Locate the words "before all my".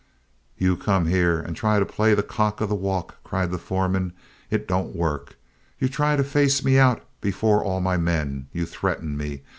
7.21-7.97